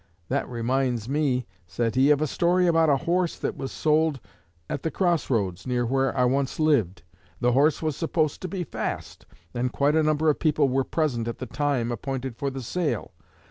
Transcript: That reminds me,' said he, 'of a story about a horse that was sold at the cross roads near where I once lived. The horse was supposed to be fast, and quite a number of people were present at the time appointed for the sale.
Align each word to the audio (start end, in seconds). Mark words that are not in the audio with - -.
That 0.29 0.49
reminds 0.49 1.07
me,' 1.07 1.45
said 1.67 1.93
he, 1.93 2.09
'of 2.09 2.21
a 2.23 2.25
story 2.25 2.65
about 2.65 2.89
a 2.89 2.97
horse 2.97 3.37
that 3.37 3.55
was 3.55 3.71
sold 3.71 4.19
at 4.67 4.81
the 4.81 4.89
cross 4.89 5.29
roads 5.29 5.67
near 5.67 5.85
where 5.85 6.17
I 6.17 6.25
once 6.25 6.59
lived. 6.59 7.03
The 7.39 7.51
horse 7.51 7.83
was 7.83 7.95
supposed 7.95 8.41
to 8.41 8.47
be 8.47 8.63
fast, 8.63 9.27
and 9.53 9.71
quite 9.71 9.95
a 9.95 10.01
number 10.01 10.27
of 10.31 10.39
people 10.39 10.69
were 10.69 10.83
present 10.83 11.27
at 11.27 11.37
the 11.37 11.45
time 11.45 11.91
appointed 11.91 12.35
for 12.35 12.49
the 12.49 12.63
sale. 12.63 13.11